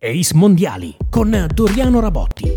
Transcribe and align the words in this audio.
Ace 0.00 0.32
Mondiali 0.36 0.94
con 1.10 1.48
Doriano 1.52 1.98
Rabotti. 1.98 2.54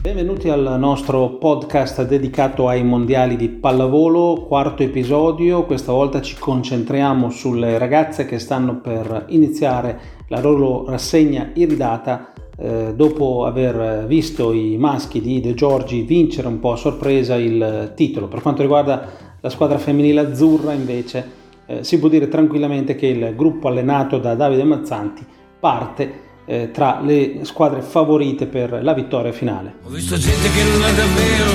Benvenuti 0.00 0.48
al 0.48 0.74
nostro 0.76 1.36
podcast 1.36 2.04
dedicato 2.04 2.66
ai 2.66 2.82
mondiali 2.82 3.36
di 3.36 3.48
pallavolo, 3.48 4.44
quarto 4.44 4.82
episodio. 4.82 5.66
Questa 5.66 5.92
volta 5.92 6.20
ci 6.20 6.34
concentriamo 6.36 7.30
sulle 7.30 7.78
ragazze 7.78 8.26
che 8.26 8.40
stanno 8.40 8.80
per 8.80 9.26
iniziare 9.28 10.00
la 10.26 10.40
loro 10.40 10.84
rassegna 10.84 11.52
iridata 11.54 12.32
eh, 12.56 12.92
dopo 12.92 13.46
aver 13.46 14.04
visto 14.08 14.52
i 14.52 14.76
maschi 14.78 15.20
di 15.20 15.40
De 15.40 15.54
Giorgi 15.54 16.02
vincere 16.02 16.48
un 16.48 16.58
po' 16.58 16.72
a 16.72 16.76
sorpresa 16.76 17.36
il 17.36 17.92
titolo. 17.94 18.26
Per 18.26 18.42
quanto 18.42 18.62
riguarda 18.62 19.08
la 19.40 19.48
squadra 19.48 19.78
femminile 19.78 20.22
azzurra 20.22 20.72
invece 20.72 21.30
eh, 21.66 21.84
si 21.84 22.00
può 22.00 22.08
dire 22.08 22.26
tranquillamente 22.26 22.96
che 22.96 23.06
il 23.06 23.34
gruppo 23.36 23.68
allenato 23.68 24.18
da 24.18 24.34
Davide 24.34 24.64
Mazzanti 24.64 25.24
parte 25.60 26.26
eh, 26.48 26.70
tra 26.72 27.00
le 27.02 27.40
squadre 27.42 27.82
favorite 27.82 28.46
per 28.46 28.80
la 28.82 28.94
vittoria 28.94 29.32
finale. 29.32 29.74
Ho 29.84 29.90
visto 29.90 30.16
gente 30.16 30.50
che 30.50 30.62
non 30.64 30.82
ha 30.82 30.90
davvero 30.92 31.52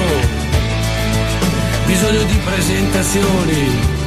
bisogno 1.88 2.24
di 2.24 2.38
presentazioni 2.46 4.02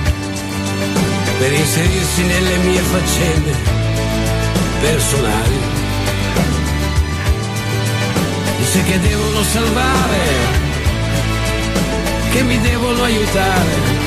per 1.39 1.53
inserirsi 1.53 2.23
nelle 2.23 2.57
mie 2.59 2.81
faccende 2.81 3.53
personali. 4.81 5.59
Dice 8.59 8.83
che 8.85 9.01
devono 9.01 9.43
salvare, 9.43 10.19
che 12.31 12.43
mi 12.43 12.61
devono 12.61 13.03
aiutare 13.03 14.05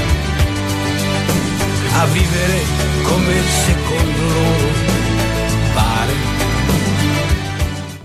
a 1.98 2.05
vivere 2.05 2.61
come 3.03 3.34
secondo 3.65 4.21
loro 4.34 4.78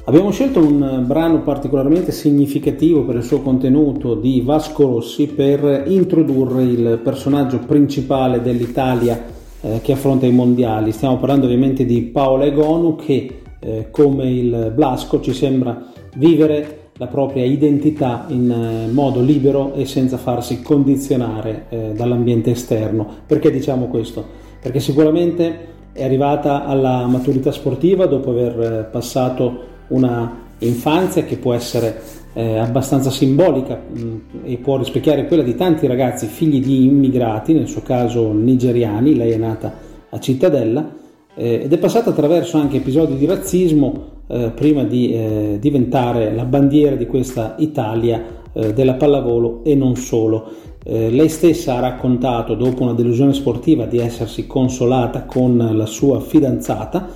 Abbiamo 0.06 0.30
scelto 0.32 0.60
un 0.60 1.04
brano 1.06 1.40
particolarmente 1.40 2.12
significativo 2.12 3.04
per 3.04 3.16
il 3.16 3.22
suo 3.22 3.40
contenuto 3.40 4.14
di 4.14 4.42
Vasco 4.42 4.86
Rossi 4.86 5.28
per 5.28 5.84
introdurre 5.86 6.62
il 6.62 7.00
personaggio 7.02 7.60
principale 7.60 8.42
dell'Italia 8.42 9.24
eh, 9.62 9.80
che 9.82 9.92
affronta 9.92 10.26
i 10.26 10.30
mondiali. 10.30 10.92
Stiamo 10.92 11.16
parlando 11.16 11.46
ovviamente 11.46 11.86
di 11.86 12.02
Paola 12.02 12.44
Egonu 12.44 12.96
che 12.96 13.40
eh, 13.58 13.86
come 13.90 14.30
il 14.30 14.72
Blasco 14.74 15.22
ci 15.22 15.32
sembra 15.32 15.86
vivere 16.16 16.90
la 16.98 17.06
propria 17.06 17.46
identità 17.46 18.26
in 18.28 18.50
eh, 18.50 18.92
modo 18.92 19.22
libero 19.22 19.72
e 19.72 19.86
senza 19.86 20.18
farsi 20.18 20.60
condizionare 20.60 21.64
eh, 21.70 21.92
dall'ambiente 21.96 22.50
esterno. 22.50 23.08
Perché 23.26 23.50
diciamo 23.50 23.86
questo? 23.86 24.22
Perché 24.60 24.80
sicuramente 24.80 25.72
è 25.94 26.04
arrivata 26.04 26.66
alla 26.66 27.06
maturità 27.06 27.52
sportiva 27.52 28.04
dopo 28.04 28.32
aver 28.32 28.60
eh, 28.60 28.88
passato 28.92 29.72
una 29.88 30.42
infanzia 30.58 31.24
che 31.24 31.36
può 31.36 31.52
essere 31.52 32.00
eh, 32.34 32.58
abbastanza 32.58 33.10
simbolica 33.10 33.80
mh, 33.86 34.00
mm, 34.00 34.18
e 34.44 34.56
può 34.58 34.76
rispecchiare 34.76 35.26
quella 35.26 35.42
di 35.42 35.54
tanti 35.54 35.86
ragazzi 35.86 36.26
figli 36.26 36.60
di 36.60 36.84
immigrati, 36.84 37.52
nel 37.52 37.68
suo 37.68 37.82
caso 37.82 38.32
nigeriani, 38.32 39.14
lei 39.14 39.30
è 39.30 39.36
nata 39.36 39.72
a 40.10 40.18
Cittadella 40.18 41.02
eh, 41.34 41.62
ed 41.64 41.72
è 41.72 41.78
passata 41.78 42.10
attraverso 42.10 42.58
anche 42.58 42.76
episodi 42.76 43.16
di 43.16 43.26
razzismo 43.26 44.12
eh, 44.26 44.52
prima 44.54 44.84
di 44.84 45.12
eh, 45.12 45.56
diventare 45.60 46.32
la 46.34 46.44
bandiera 46.44 46.96
di 46.96 47.06
questa 47.06 47.54
Italia 47.58 48.22
eh, 48.52 48.72
della 48.72 48.94
pallavolo 48.94 49.62
e 49.64 49.74
non 49.74 49.96
solo. 49.96 50.50
Eh, 50.82 51.10
lei 51.10 51.28
stessa 51.28 51.76
ha 51.76 51.80
raccontato 51.80 52.54
dopo 52.54 52.82
una 52.82 52.92
delusione 52.92 53.32
sportiva 53.32 53.86
di 53.86 53.98
essersi 53.98 54.46
consolata 54.46 55.24
con 55.24 55.56
la 55.72 55.86
sua 55.86 56.20
fidanzata 56.20 57.08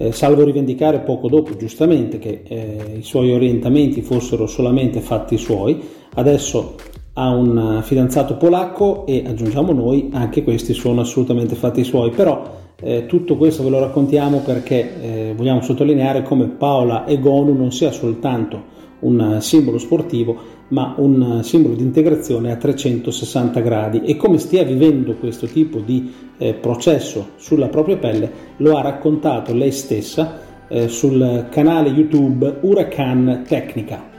eh, 0.00 0.12
salvo 0.12 0.44
rivendicare 0.44 1.00
poco 1.00 1.28
dopo 1.28 1.56
giustamente 1.56 2.18
che 2.18 2.42
eh, 2.46 2.98
i 2.98 3.02
suoi 3.02 3.32
orientamenti 3.32 4.00
fossero 4.00 4.46
solamente 4.46 5.00
fatti 5.00 5.36
suoi, 5.36 5.80
adesso 6.14 6.76
ha 7.14 7.30
un 7.30 7.80
fidanzato 7.82 8.36
polacco 8.36 9.04
e 9.04 9.24
aggiungiamo 9.26 9.72
noi 9.72 10.08
anche 10.12 10.44
questi 10.44 10.72
sono 10.72 11.00
assolutamente 11.00 11.56
fatti 11.56 11.82
suoi, 11.82 12.10
però 12.10 12.48
eh, 12.80 13.06
tutto 13.06 13.36
questo 13.36 13.64
ve 13.64 13.70
lo 13.70 13.80
raccontiamo 13.80 14.38
perché 14.38 15.00
eh, 15.02 15.34
vogliamo 15.36 15.60
sottolineare 15.62 16.22
come 16.22 16.46
Paola 16.46 17.04
Egonu 17.08 17.52
non 17.52 17.72
sia 17.72 17.90
soltanto 17.90 18.76
un 19.00 19.38
simbolo 19.40 19.78
sportivo, 19.78 20.36
ma 20.68 20.94
un 20.98 21.40
simbolo 21.42 21.74
di 21.74 21.82
integrazione 21.82 22.52
a 22.52 22.56
360 22.56 23.60
gradi 23.60 24.02
e 24.02 24.16
come 24.16 24.38
stia 24.38 24.64
vivendo 24.64 25.14
questo 25.14 25.46
tipo 25.46 25.78
di 25.78 26.12
eh, 26.36 26.54
processo 26.54 27.30
sulla 27.36 27.68
propria 27.68 27.96
pelle 27.96 28.30
lo 28.58 28.76
ha 28.76 28.82
raccontato 28.82 29.54
lei 29.54 29.72
stessa 29.72 30.40
eh, 30.68 30.88
sul 30.88 31.46
canale 31.50 31.88
YouTube 31.88 32.58
Huracan 32.60 33.44
Tecnica. 33.46 34.16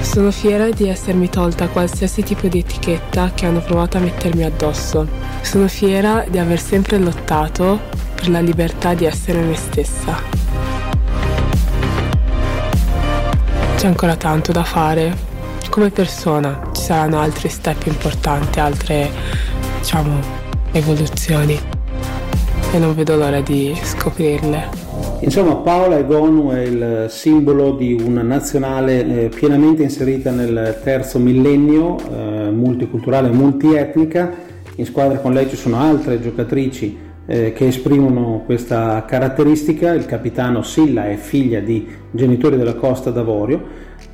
Sono 0.00 0.30
fiera 0.30 0.70
di 0.70 0.88
essermi 0.88 1.28
tolta 1.28 1.68
qualsiasi 1.68 2.22
tipo 2.22 2.46
di 2.48 2.60
etichetta 2.60 3.32
che 3.34 3.46
hanno 3.46 3.60
provato 3.60 3.98
a 3.98 4.00
mettermi 4.00 4.44
addosso. 4.44 5.06
Sono 5.42 5.68
fiera 5.68 6.24
di 6.28 6.38
aver 6.38 6.58
sempre 6.58 6.98
lottato 6.98 7.78
per 8.14 8.30
la 8.30 8.40
libertà 8.40 8.94
di 8.94 9.04
essere 9.04 9.40
me 9.40 9.54
stessa. 9.54 10.16
C'è 13.76 13.86
ancora 13.86 14.16
tanto 14.16 14.50
da 14.50 14.64
fare. 14.64 15.27
Come 15.78 15.90
persona 15.90 16.60
ci 16.72 16.82
saranno 16.82 17.20
altri 17.20 17.48
step 17.48 17.86
importanti, 17.86 18.58
altre, 18.58 19.08
diciamo, 19.78 20.18
evoluzioni. 20.72 21.56
E 22.72 22.78
non 22.80 22.96
vedo 22.96 23.14
l'ora 23.14 23.40
di 23.40 23.78
scoprirle. 23.80 24.70
Insomma, 25.20 25.54
Paola 25.54 25.96
Egonu 25.96 26.50
è 26.50 26.62
il 26.62 27.06
simbolo 27.08 27.76
di 27.76 27.92
una 27.92 28.22
nazionale 28.22 29.06
eh, 29.06 29.28
pienamente 29.28 29.84
inserita 29.84 30.32
nel 30.32 30.80
terzo 30.82 31.20
millennio, 31.20 31.96
eh, 32.10 32.50
multiculturale 32.50 33.28
e 33.28 33.32
multietnica. 33.32 34.34
In 34.74 34.84
squadra 34.84 35.18
con 35.18 35.32
lei 35.32 35.48
ci 35.48 35.54
sono 35.54 35.78
altre 35.78 36.20
giocatrici 36.20 37.06
eh, 37.30 37.52
che 37.52 37.66
esprimono 37.66 38.42
questa 38.46 39.04
caratteristica. 39.06 39.92
Il 39.92 40.06
capitano 40.06 40.62
Silla 40.62 41.08
è 41.08 41.16
figlia 41.16 41.60
di 41.60 41.86
genitori 42.10 42.56
della 42.56 42.74
Costa 42.74 43.10
d'Avorio 43.10 43.62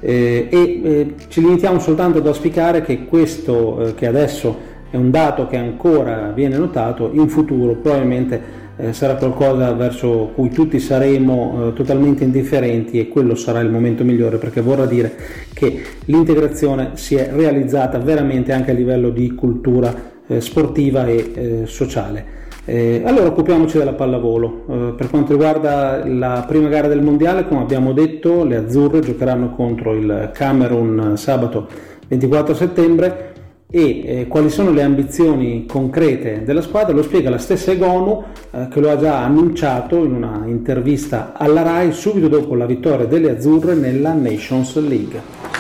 eh, 0.01 0.49
e 0.51 0.81
eh, 0.83 1.15
ci 1.29 1.41
limitiamo 1.41 1.79
soltanto 1.79 2.19
ad 2.19 2.27
auspicare 2.27 2.83
che 2.83 3.05
questo 3.05 3.87
eh, 3.87 3.95
che 3.95 4.09
adesso 4.09 4.73
è 4.91 4.97
un 4.97 5.13
dato 5.13 5.47
che 5.47 5.57
ancora 5.57 6.33
viene 6.35 6.57
notato, 6.57 7.11
in 7.13 7.29
futuro 7.29 7.75
probabilmente 7.75 8.63
sarà 8.91 9.15
qualcosa 9.15 9.73
verso 9.73 10.33
cui 10.35 10.51
tutti 10.51 10.81
saremo 10.81 11.73
totalmente 11.77 12.25
indifferenti 12.25 12.99
e 12.99 13.07
quello 13.07 13.37
sarà 13.37 13.61
il 13.61 13.71
momento 13.71 14.03
migliore 14.03 14.39
perché 14.39 14.61
vorrà 14.61 14.85
dire 14.87 15.15
che 15.53 15.81
l'integrazione 16.07 16.91
si 16.95 17.15
è 17.15 17.31
realizzata 17.33 17.99
veramente 17.99 18.53
anche 18.53 18.73
a 18.73 18.75
livello 18.75 19.11
di 19.11 19.33
cultura 19.35 19.95
sportiva 20.39 21.07
e 21.07 21.63
sociale. 21.67 22.44
Eh, 22.67 23.03
allora 23.05 23.27
occupiamoci 23.27 23.77
della 23.77 23.93
pallavolo. 23.93 24.65
Eh, 24.69 24.95
per 24.97 25.11
quanto 25.11 25.33
riguarda 25.33 26.03
la 26.07 26.45
prima 26.47 26.69
gara 26.69 26.89
del 26.89 27.03
mondiale, 27.03 27.47
come 27.47 27.61
abbiamo 27.61 27.93
detto, 27.93 28.45
le 28.45 28.57
azzurre 28.57 29.01
giocheranno 29.01 29.51
contro 29.55 29.95
il 29.95 30.31
Camerun 30.33 31.15
sabato 31.17 31.69
24 32.09 32.55
settembre 32.55 33.33
e 33.71 34.03
eh, 34.05 34.27
quali 34.29 34.51
sono 34.51 34.71
le 34.71 34.83
ambizioni 34.83 35.67
concrete 35.67 36.43
della 36.45 36.63
squadra 36.63 36.95
lo 36.95 37.03
spiega 37.03 37.29
la 37.29 37.39
stessa 37.39 37.73
Egonu 37.73 38.23
eh, 38.53 38.69
che 38.71 38.79
lo 38.79 38.91
ha 38.91 38.97
già 38.97 39.25
annunciato 39.25 39.97
in 40.05 40.13
una 40.13 40.43
intervista 40.47 41.33
alla 41.37 41.63
RAI 41.63 41.93
subito 41.93 42.29
dopo 42.29 42.55
la 42.55 42.67
vittoria 42.67 43.07
delle 43.07 43.31
azzurre 43.31 43.75
nella 43.75 44.13
Nations 44.13 44.77
League. 44.77 45.54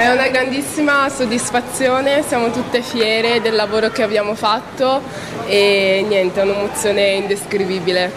È 0.00 0.10
una 0.10 0.28
grandissima 0.28 1.10
soddisfazione, 1.10 2.22
siamo 2.22 2.50
tutte 2.50 2.80
fiere 2.80 3.42
del 3.42 3.54
lavoro 3.54 3.90
che 3.90 4.02
abbiamo 4.02 4.34
fatto 4.34 5.02
e 5.44 6.02
niente, 6.08 6.40
è 6.40 6.44
un'emozione 6.44 7.08
indescrivibile. 7.10 8.10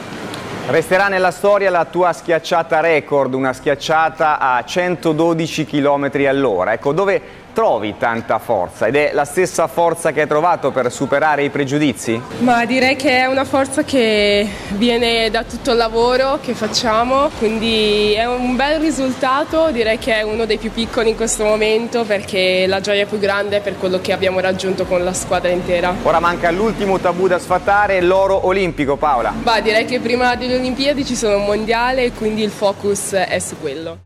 Resterà 0.67 1.09
nella 1.09 1.31
storia 1.31 1.69
la 1.69 1.83
tua 1.83 2.13
schiacciata 2.13 2.79
record, 2.79 3.33
una 3.33 3.51
schiacciata 3.51 4.39
a 4.39 4.63
112 4.63 5.65
km 5.65 6.09
all'ora. 6.25 6.71
Ecco, 6.71 6.93
dove 6.93 7.21
trovi 7.53 7.95
tanta 7.97 8.39
forza 8.39 8.87
ed 8.87 8.95
è 8.95 9.11
la 9.13 9.25
stessa 9.25 9.67
forza 9.67 10.11
che 10.11 10.21
hai 10.21 10.27
trovato 10.27 10.71
per 10.71 10.91
superare 10.91 11.43
i 11.43 11.49
pregiudizi? 11.49 12.21
Ma 12.39 12.65
direi 12.65 12.95
che 12.95 13.19
è 13.19 13.25
una 13.25 13.45
forza 13.45 13.83
che 13.83 14.47
viene 14.69 15.29
da 15.29 15.43
tutto 15.43 15.71
il 15.71 15.77
lavoro 15.77 16.39
che 16.41 16.53
facciamo, 16.53 17.29
quindi 17.37 18.13
è 18.13 18.25
un 18.25 18.55
bel 18.55 18.79
risultato, 18.79 19.69
direi 19.71 19.97
che 19.97 20.15
è 20.15 20.21
uno 20.23 20.45
dei 20.45 20.57
più 20.57 20.71
piccoli 20.71 21.11
in 21.11 21.15
questo 21.15 21.43
momento 21.43 22.03
perché 22.03 22.65
la 22.67 22.81
gioia 22.81 23.05
più 23.05 23.19
grande 23.19 23.57
è 23.57 23.61
per 23.61 23.77
quello 23.77 24.01
che 24.01 24.11
abbiamo 24.11 24.39
raggiunto 24.39 24.85
con 24.85 25.03
la 25.03 25.13
squadra 25.13 25.51
intera. 25.51 25.93
Ora 26.03 26.19
manca 26.19 26.49
l'ultimo 26.51 26.99
tabù 26.99 27.27
da 27.27 27.39
sfatare, 27.39 28.01
l'oro 28.01 28.47
olimpico 28.47 28.97
Paola. 28.97 29.33
Bah, 29.35 29.61
direi 29.61 29.85
che 29.85 29.99
prima 29.99 30.35
delle 30.35 30.55
Olimpiadi 30.55 31.05
ci 31.05 31.15
sono 31.15 31.37
un 31.37 31.45
mondiale 31.45 32.05
e 32.05 32.11
quindi 32.13 32.41
il 32.41 32.51
focus 32.51 33.13
è 33.13 33.39
su 33.39 33.59
quello. 33.59 33.97